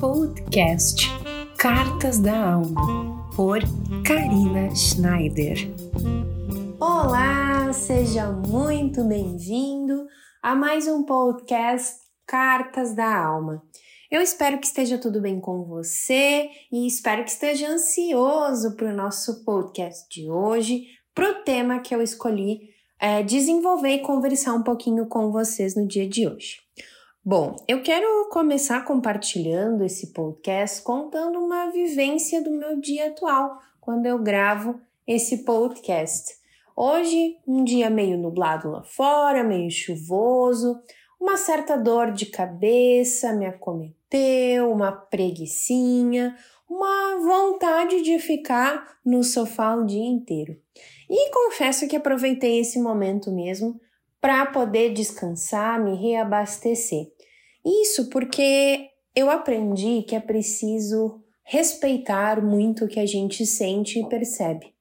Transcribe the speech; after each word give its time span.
Podcast 0.00 1.06
Cartas 1.58 2.18
da 2.18 2.54
Alma, 2.54 3.30
por 3.36 3.60
Karina 4.02 4.74
Schneider. 4.74 5.58
Olá, 6.80 7.70
seja 7.74 8.32
muito 8.32 9.04
bem-vindo 9.04 10.06
a 10.42 10.54
mais 10.54 10.88
um 10.88 11.04
podcast 11.04 11.98
Cartas 12.26 12.94
da 12.94 13.14
Alma. 13.14 13.62
Eu 14.10 14.22
espero 14.22 14.58
que 14.58 14.66
esteja 14.66 14.96
tudo 14.96 15.20
bem 15.20 15.38
com 15.38 15.64
você 15.64 16.48
e 16.72 16.86
espero 16.86 17.22
que 17.22 17.30
esteja 17.30 17.68
ansioso 17.68 18.76
para 18.76 18.90
o 18.90 18.96
nosso 18.96 19.44
podcast 19.44 20.08
de 20.08 20.30
hoje, 20.30 20.86
para 21.14 21.30
o 21.30 21.44
tema 21.44 21.80
que 21.80 21.94
eu 21.94 22.00
escolhi 22.00 22.70
é, 22.98 23.22
desenvolver 23.22 23.96
e 23.96 24.02
conversar 24.02 24.54
um 24.54 24.62
pouquinho 24.62 25.06
com 25.06 25.30
vocês 25.30 25.76
no 25.76 25.86
dia 25.86 26.08
de 26.08 26.26
hoje. 26.26 26.69
Bom, 27.32 27.54
eu 27.68 27.80
quero 27.80 28.28
começar 28.28 28.84
compartilhando 28.84 29.84
esse 29.84 30.12
podcast 30.12 30.82
contando 30.82 31.38
uma 31.38 31.70
vivência 31.70 32.42
do 32.42 32.50
meu 32.50 32.80
dia 32.80 33.06
atual, 33.06 33.56
quando 33.80 34.04
eu 34.06 34.18
gravo 34.18 34.80
esse 35.06 35.44
podcast. 35.44 36.34
Hoje, 36.74 37.36
um 37.46 37.62
dia 37.62 37.88
meio 37.88 38.18
nublado 38.18 38.72
lá 38.72 38.82
fora, 38.82 39.44
meio 39.44 39.70
chuvoso, 39.70 40.82
uma 41.20 41.36
certa 41.36 41.76
dor 41.76 42.10
de 42.10 42.26
cabeça 42.26 43.32
me 43.32 43.46
acometeu, 43.46 44.68
uma 44.68 44.90
preguiçinha, 44.90 46.36
uma 46.68 47.16
vontade 47.20 48.02
de 48.02 48.18
ficar 48.18 48.98
no 49.06 49.22
sofá 49.22 49.76
o 49.76 49.86
dia 49.86 50.04
inteiro. 50.04 50.56
E 51.08 51.30
confesso 51.30 51.86
que 51.86 51.94
aproveitei 51.94 52.58
esse 52.58 52.82
momento 52.82 53.30
mesmo 53.30 53.80
para 54.20 54.46
poder 54.46 54.92
descansar, 54.92 55.82
me 55.82 55.96
reabastecer. 55.96 57.06
Isso 57.64 58.08
porque 58.10 58.88
eu 59.14 59.30
aprendi 59.30 60.02
que 60.02 60.14
é 60.14 60.20
preciso 60.20 61.20
respeitar 61.44 62.44
muito 62.44 62.84
o 62.84 62.88
que 62.88 63.00
a 63.00 63.06
gente 63.06 63.44
sente 63.44 63.98
e 63.98 64.08
percebe. 64.08 64.72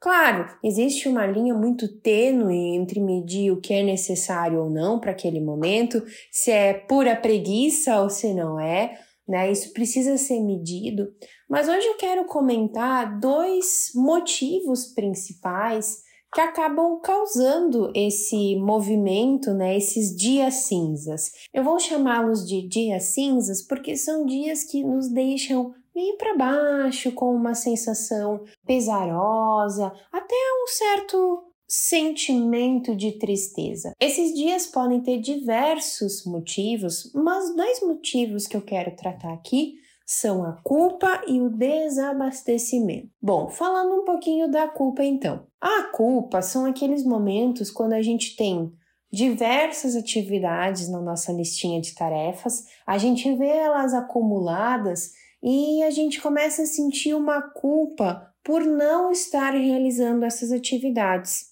Claro, 0.00 0.46
existe 0.62 1.08
uma 1.08 1.26
linha 1.26 1.54
muito 1.54 1.88
tênue 2.00 2.76
entre 2.76 3.00
medir 3.00 3.50
o 3.50 3.60
que 3.60 3.72
é 3.72 3.82
necessário 3.82 4.60
ou 4.60 4.70
não 4.70 5.00
para 5.00 5.12
aquele 5.12 5.40
momento, 5.40 6.02
se 6.30 6.50
é 6.50 6.74
pura 6.74 7.16
preguiça 7.16 8.00
ou 8.00 8.10
se 8.10 8.34
não 8.34 8.60
é, 8.60 8.98
né? 9.26 9.50
Isso 9.50 9.72
precisa 9.72 10.16
ser 10.16 10.40
medido. 10.40 11.08
Mas 11.48 11.68
hoje 11.68 11.86
eu 11.86 11.96
quero 11.96 12.24
comentar 12.26 13.18
dois 13.18 13.90
motivos 13.94 14.86
principais 14.94 16.02
que 16.36 16.40
acabam 16.42 17.00
causando 17.00 17.90
esse 17.94 18.56
movimento, 18.56 19.54
né, 19.54 19.74
esses 19.74 20.14
dias 20.14 20.52
cinzas. 20.66 21.32
Eu 21.50 21.64
vou 21.64 21.80
chamá-los 21.80 22.46
de 22.46 22.60
dias 22.60 23.04
cinzas 23.14 23.62
porque 23.62 23.96
são 23.96 24.26
dias 24.26 24.62
que 24.62 24.84
nos 24.84 25.08
deixam 25.08 25.74
meio 25.94 26.18
para 26.18 26.36
baixo, 26.36 27.10
com 27.12 27.34
uma 27.34 27.54
sensação 27.54 28.44
pesarosa, 28.66 29.90
até 30.12 30.34
um 30.62 30.66
certo 30.66 31.42
sentimento 31.66 32.94
de 32.94 33.12
tristeza. 33.12 33.94
Esses 33.98 34.34
dias 34.34 34.66
podem 34.66 35.00
ter 35.00 35.18
diversos 35.18 36.26
motivos, 36.26 37.10
mas 37.14 37.56
dois 37.56 37.80
motivos 37.80 38.46
que 38.46 38.58
eu 38.58 38.60
quero 38.60 38.94
tratar 38.94 39.32
aqui 39.32 39.76
são 40.06 40.44
a 40.44 40.52
culpa 40.62 41.22
e 41.26 41.40
o 41.40 41.50
desabastecimento. 41.50 43.10
Bom, 43.20 43.48
falando 43.48 44.00
um 44.00 44.04
pouquinho 44.04 44.48
da 44.48 44.68
culpa 44.68 45.02
então. 45.02 45.46
A 45.60 45.82
culpa 45.92 46.40
são 46.40 46.64
aqueles 46.64 47.04
momentos 47.04 47.72
quando 47.72 47.94
a 47.94 48.00
gente 48.00 48.36
tem 48.36 48.72
diversas 49.12 49.96
atividades 49.96 50.88
na 50.88 51.00
nossa 51.00 51.32
listinha 51.32 51.80
de 51.80 51.94
tarefas, 51.94 52.64
a 52.86 52.98
gente 52.98 53.34
vê 53.34 53.48
elas 53.48 53.94
acumuladas 53.94 55.12
e 55.42 55.82
a 55.82 55.90
gente 55.90 56.20
começa 56.20 56.62
a 56.62 56.66
sentir 56.66 57.14
uma 57.14 57.42
culpa 57.42 58.32
por 58.44 58.64
não 58.64 59.10
estar 59.10 59.54
realizando 59.54 60.24
essas 60.24 60.52
atividades. 60.52 61.46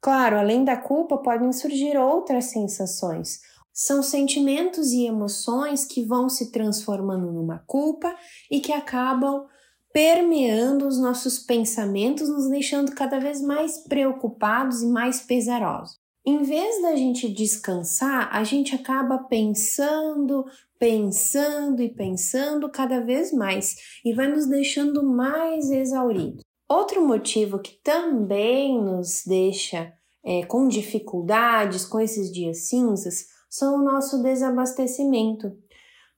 Claro, 0.00 0.38
além 0.38 0.64
da 0.64 0.76
culpa, 0.76 1.18
podem 1.18 1.52
surgir 1.52 1.96
outras 1.98 2.46
sensações, 2.46 3.40
são 3.78 4.02
sentimentos 4.02 4.90
e 4.90 5.06
emoções 5.06 5.84
que 5.84 6.02
vão 6.02 6.28
se 6.28 6.50
transformando 6.50 7.30
numa 7.30 7.60
culpa 7.60 8.12
e 8.50 8.58
que 8.58 8.72
acabam 8.72 9.46
permeando 9.92 10.84
os 10.84 10.98
nossos 10.98 11.38
pensamentos, 11.38 12.28
nos 12.28 12.50
deixando 12.50 12.92
cada 12.92 13.20
vez 13.20 13.40
mais 13.40 13.78
preocupados 13.84 14.82
e 14.82 14.88
mais 14.88 15.20
pesarosos. 15.20 15.96
Em 16.26 16.42
vez 16.42 16.82
da 16.82 16.96
gente 16.96 17.28
descansar, 17.28 18.28
a 18.32 18.42
gente 18.42 18.74
acaba 18.74 19.16
pensando, 19.16 20.44
pensando 20.76 21.80
e 21.80 21.88
pensando 21.88 22.68
cada 22.68 23.00
vez 23.00 23.32
mais 23.32 23.76
e 24.04 24.12
vai 24.12 24.26
nos 24.26 24.46
deixando 24.46 25.04
mais 25.04 25.70
exauridos. 25.70 26.42
Outro 26.68 27.06
motivo 27.06 27.60
que 27.60 27.80
também 27.80 28.76
nos 28.82 29.22
deixa 29.24 29.92
é, 30.24 30.42
com 30.46 30.66
dificuldades, 30.66 31.84
com 31.84 32.00
esses 32.00 32.32
dias 32.32 32.68
cinzas, 32.68 33.37
são 33.48 33.76
o 33.76 33.84
nosso 33.84 34.22
desabastecimento. 34.22 35.56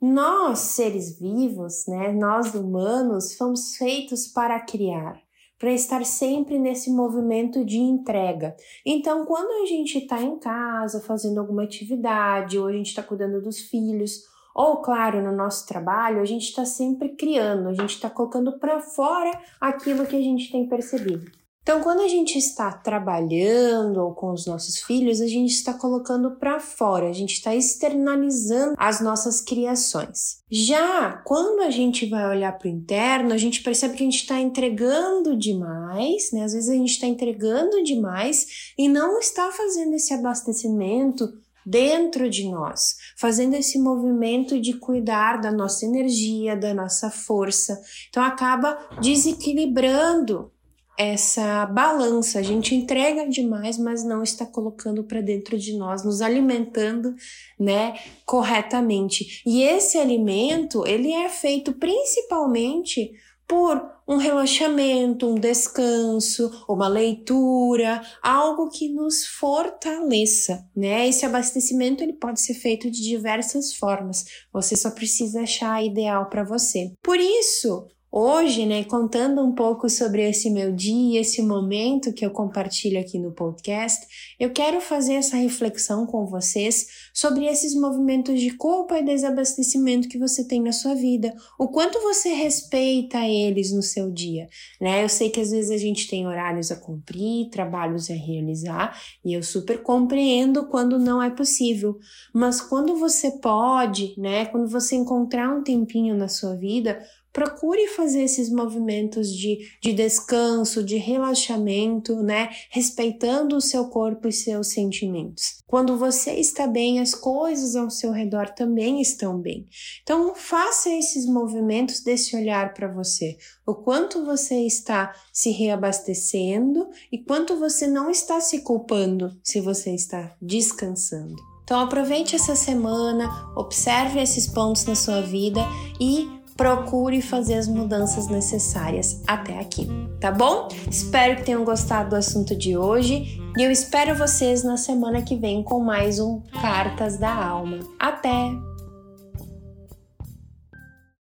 Nós, 0.00 0.60
seres 0.60 1.18
vivos, 1.18 1.86
né, 1.86 2.12
nós 2.12 2.54
humanos, 2.54 3.36
fomos 3.36 3.76
feitos 3.76 4.26
para 4.26 4.58
criar, 4.60 5.20
para 5.58 5.72
estar 5.72 6.04
sempre 6.06 6.58
nesse 6.58 6.90
movimento 6.90 7.64
de 7.64 7.78
entrega. 7.78 8.56
Então, 8.84 9.26
quando 9.26 9.62
a 9.62 9.66
gente 9.66 9.98
está 9.98 10.22
em 10.22 10.38
casa 10.38 11.02
fazendo 11.02 11.38
alguma 11.38 11.64
atividade, 11.64 12.58
ou 12.58 12.66
a 12.66 12.72
gente 12.72 12.88
está 12.88 13.02
cuidando 13.02 13.42
dos 13.42 13.58
filhos, 13.58 14.22
ou, 14.54 14.78
claro, 14.78 15.22
no 15.22 15.36
nosso 15.36 15.66
trabalho, 15.66 16.20
a 16.20 16.24
gente 16.24 16.48
está 16.48 16.64
sempre 16.64 17.10
criando, 17.10 17.68
a 17.68 17.74
gente 17.74 17.94
está 17.94 18.10
colocando 18.10 18.58
para 18.58 18.80
fora 18.80 19.30
aquilo 19.60 20.06
que 20.06 20.16
a 20.16 20.22
gente 20.22 20.50
tem 20.50 20.66
percebido. 20.66 21.30
Então, 21.62 21.82
quando 21.82 22.00
a 22.00 22.08
gente 22.08 22.38
está 22.38 22.72
trabalhando 22.72 23.98
ou 23.98 24.14
com 24.14 24.32
os 24.32 24.46
nossos 24.46 24.78
filhos, 24.78 25.20
a 25.20 25.26
gente 25.26 25.50
está 25.50 25.74
colocando 25.74 26.36
para 26.38 26.58
fora, 26.58 27.08
a 27.08 27.12
gente 27.12 27.34
está 27.34 27.54
externalizando 27.54 28.74
as 28.78 29.00
nossas 29.00 29.42
criações. 29.42 30.38
Já 30.50 31.22
quando 31.24 31.60
a 31.60 31.70
gente 31.70 32.06
vai 32.06 32.26
olhar 32.28 32.56
para 32.56 32.66
o 32.66 32.70
interno, 32.70 33.34
a 33.34 33.36
gente 33.36 33.62
percebe 33.62 33.94
que 33.94 34.02
a 34.02 34.06
gente 34.06 34.22
está 34.22 34.40
entregando 34.40 35.36
demais, 35.36 36.32
né? 36.32 36.44
Às 36.44 36.54
vezes 36.54 36.70
a 36.70 36.74
gente 36.74 36.92
está 36.92 37.06
entregando 37.06 37.84
demais 37.84 38.72
e 38.78 38.88
não 38.88 39.18
está 39.18 39.52
fazendo 39.52 39.94
esse 39.94 40.14
abastecimento 40.14 41.28
dentro 41.64 42.30
de 42.30 42.48
nós, 42.50 42.96
fazendo 43.18 43.54
esse 43.54 43.78
movimento 43.78 44.58
de 44.58 44.72
cuidar 44.74 45.40
da 45.40 45.52
nossa 45.52 45.84
energia, 45.84 46.56
da 46.56 46.72
nossa 46.72 47.10
força. 47.10 47.80
Então 48.08 48.22
acaba 48.22 48.78
desequilibrando 49.00 50.50
essa 51.00 51.64
balança. 51.64 52.38
A 52.38 52.42
gente 52.42 52.74
entrega 52.74 53.26
demais, 53.26 53.78
mas 53.78 54.04
não 54.04 54.22
está 54.22 54.44
colocando 54.44 55.02
para 55.02 55.22
dentro 55.22 55.58
de 55.58 55.74
nós, 55.74 56.04
nos 56.04 56.20
alimentando, 56.20 57.14
né, 57.58 57.94
corretamente. 58.26 59.42
E 59.46 59.62
esse 59.62 59.96
alimento, 59.96 60.86
ele 60.86 61.10
é 61.10 61.26
feito 61.30 61.72
principalmente 61.72 63.12
por 63.48 63.82
um 64.06 64.18
relaxamento, 64.18 65.26
um 65.26 65.36
descanso, 65.36 66.50
uma 66.68 66.86
leitura, 66.86 68.02
algo 68.22 68.68
que 68.68 68.90
nos 68.90 69.24
fortaleça, 69.24 70.68
né? 70.76 71.08
Esse 71.08 71.24
abastecimento 71.24 72.04
ele 72.04 72.12
pode 72.12 72.42
ser 72.42 72.54
feito 72.54 72.90
de 72.90 73.02
diversas 73.02 73.72
formas. 73.72 74.24
Você 74.52 74.76
só 74.76 74.90
precisa 74.90 75.40
achar 75.40 75.72
a 75.72 75.82
ideal 75.82 76.28
para 76.28 76.44
você. 76.44 76.92
Por 77.02 77.18
isso, 77.18 77.88
Hoje, 78.12 78.66
né, 78.66 78.82
contando 78.82 79.40
um 79.40 79.52
pouco 79.52 79.88
sobre 79.88 80.28
esse 80.28 80.50
meu 80.50 80.72
dia, 80.72 81.20
esse 81.20 81.40
momento 81.40 82.12
que 82.12 82.26
eu 82.26 82.32
compartilho 82.32 82.98
aqui 82.98 83.20
no 83.20 83.30
podcast, 83.30 84.04
eu 84.36 84.50
quero 84.50 84.80
fazer 84.80 85.12
essa 85.14 85.36
reflexão 85.36 86.04
com 86.04 86.26
vocês 86.26 86.88
sobre 87.14 87.46
esses 87.46 87.72
movimentos 87.72 88.40
de 88.40 88.50
culpa 88.56 88.98
e 88.98 89.04
desabastecimento 89.04 90.08
que 90.08 90.18
você 90.18 90.44
tem 90.44 90.60
na 90.60 90.72
sua 90.72 90.92
vida, 90.96 91.32
o 91.56 91.68
quanto 91.68 92.00
você 92.00 92.30
respeita 92.30 93.18
eles 93.28 93.72
no 93.72 93.80
seu 93.80 94.10
dia, 94.10 94.48
né? 94.80 95.04
Eu 95.04 95.08
sei 95.08 95.30
que 95.30 95.40
às 95.40 95.52
vezes 95.52 95.70
a 95.70 95.78
gente 95.78 96.08
tem 96.08 96.26
horários 96.26 96.72
a 96.72 96.76
cumprir, 96.76 97.48
trabalhos 97.48 98.10
a 98.10 98.14
realizar, 98.14 99.00
e 99.24 99.34
eu 99.34 99.42
super 99.44 99.84
compreendo 99.84 100.66
quando 100.66 100.98
não 100.98 101.22
é 101.22 101.30
possível, 101.30 101.96
mas 102.34 102.60
quando 102.60 102.96
você 102.96 103.38
pode, 103.38 104.14
né, 104.18 104.46
quando 104.46 104.68
você 104.68 104.96
encontrar 104.96 105.56
um 105.56 105.62
tempinho 105.62 106.16
na 106.16 106.26
sua 106.26 106.56
vida, 106.56 107.00
procure 107.32 107.86
fazer 107.88 108.22
esses 108.22 108.50
movimentos 108.50 109.32
de, 109.34 109.58
de 109.80 109.92
descanso, 109.92 110.82
de 110.82 110.96
relaxamento, 110.96 112.22
né? 112.22 112.50
Respeitando 112.70 113.56
o 113.56 113.60
seu 113.60 113.86
corpo 113.88 114.28
e 114.28 114.32
seus 114.32 114.68
sentimentos. 114.68 115.60
Quando 115.66 115.96
você 115.96 116.32
está 116.32 116.66
bem, 116.66 117.00
as 117.00 117.14
coisas 117.14 117.76
ao 117.76 117.90
seu 117.90 118.10
redor 118.10 118.50
também 118.50 119.00
estão 119.00 119.38
bem. 119.38 119.66
Então, 120.02 120.34
faça 120.34 120.90
esses 120.90 121.26
movimentos 121.26 122.00
desse 122.00 122.36
olhar 122.36 122.74
para 122.74 122.88
você. 122.88 123.36
O 123.64 123.74
quanto 123.74 124.24
você 124.24 124.66
está 124.66 125.14
se 125.32 125.50
reabastecendo 125.50 126.88
e 127.12 127.18
quanto 127.18 127.56
você 127.56 127.86
não 127.86 128.10
está 128.10 128.40
se 128.40 128.62
culpando 128.62 129.38
se 129.44 129.60
você 129.60 129.94
está 129.94 130.34
descansando. 130.42 131.36
Então, 131.62 131.78
aproveite 131.78 132.34
essa 132.34 132.56
semana, 132.56 133.30
observe 133.56 134.20
esses 134.20 134.48
pontos 134.48 134.84
na 134.86 134.96
sua 134.96 135.20
vida 135.20 135.60
e 136.00 136.39
procure 136.60 137.22
fazer 137.22 137.54
as 137.54 137.66
mudanças 137.66 138.28
necessárias 138.28 139.22
até 139.26 139.58
aqui, 139.58 139.88
tá 140.20 140.30
bom? 140.30 140.68
Espero 140.90 141.36
que 141.36 141.44
tenham 141.44 141.64
gostado 141.64 142.10
do 142.10 142.16
assunto 142.16 142.54
de 142.54 142.76
hoje 142.76 143.40
e 143.56 143.62
eu 143.62 143.70
espero 143.70 144.14
vocês 144.14 144.62
na 144.62 144.76
semana 144.76 145.22
que 145.22 145.36
vem 145.36 145.62
com 145.62 145.80
mais 145.80 146.20
um 146.20 146.42
Cartas 146.60 147.16
da 147.16 147.34
Alma. 147.34 147.78
Até! 147.98 148.69